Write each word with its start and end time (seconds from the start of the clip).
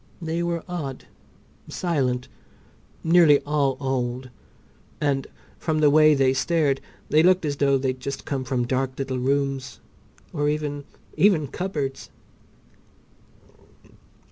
They 0.19 0.41
were 0.41 0.63
odd, 0.67 1.05
silent, 1.67 2.27
nearly 3.03 3.39
all 3.43 3.77
old, 3.79 4.31
and 4.99 5.27
from 5.59 5.77
the 5.77 5.91
way 5.91 6.15
they 6.15 6.33
stared 6.33 6.81
they 7.09 7.21
looked 7.21 7.45
as 7.45 7.57
though 7.57 7.77
they'd 7.77 7.99
just 7.99 8.25
come 8.25 8.43
from 8.43 8.65
dark 8.65 8.97
little 8.97 9.19
rooms 9.19 9.79
or 10.33 10.49
even—even 10.49 11.49
cupboards! 11.49 12.09